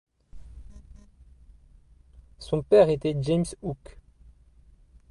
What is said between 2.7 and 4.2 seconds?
était James Hook.